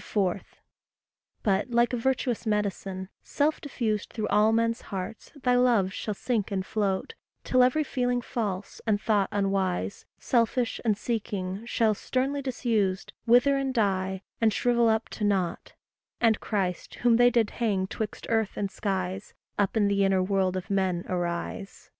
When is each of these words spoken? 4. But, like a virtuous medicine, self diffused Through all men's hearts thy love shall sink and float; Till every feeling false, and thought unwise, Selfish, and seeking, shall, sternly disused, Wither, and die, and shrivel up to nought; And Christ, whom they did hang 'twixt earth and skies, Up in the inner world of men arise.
4. 0.00 0.40
But, 1.42 1.70
like 1.70 1.92
a 1.92 1.98
virtuous 1.98 2.46
medicine, 2.46 3.10
self 3.22 3.60
diffused 3.60 4.14
Through 4.14 4.28
all 4.28 4.50
men's 4.50 4.80
hearts 4.80 5.30
thy 5.36 5.56
love 5.56 5.92
shall 5.92 6.14
sink 6.14 6.50
and 6.50 6.64
float; 6.64 7.12
Till 7.44 7.62
every 7.62 7.84
feeling 7.84 8.22
false, 8.22 8.80
and 8.86 8.98
thought 8.98 9.28
unwise, 9.30 10.06
Selfish, 10.18 10.80
and 10.86 10.96
seeking, 10.96 11.66
shall, 11.66 11.92
sternly 11.92 12.40
disused, 12.40 13.12
Wither, 13.26 13.58
and 13.58 13.74
die, 13.74 14.22
and 14.40 14.54
shrivel 14.54 14.88
up 14.88 15.10
to 15.10 15.24
nought; 15.24 15.74
And 16.18 16.40
Christ, 16.40 16.94
whom 17.04 17.16
they 17.18 17.28
did 17.28 17.50
hang 17.60 17.86
'twixt 17.86 18.24
earth 18.30 18.56
and 18.56 18.70
skies, 18.70 19.34
Up 19.58 19.76
in 19.76 19.88
the 19.88 20.02
inner 20.02 20.22
world 20.22 20.56
of 20.56 20.70
men 20.70 21.04
arise. 21.10 21.90